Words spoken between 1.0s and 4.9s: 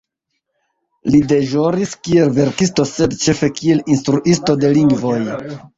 Li deĵoris kiel verkisto sed ĉefe kiel instruisto de